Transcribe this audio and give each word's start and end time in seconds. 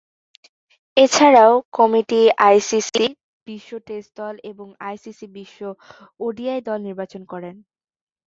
এছাড়াও, 0.97 1.53
committee 1.73 2.19
ICC 2.47 3.05
বিশ্ব 3.47 3.71
test 3.87 4.09
দল 4.17 4.35
এবং 4.51 4.67
আইসিসি 4.81 5.25
বিশ্ব 5.37 5.59
ওডিআই 6.19 6.59
দল 6.67 6.79
নির্বাচন 6.87 7.21
করেন। 7.31 7.55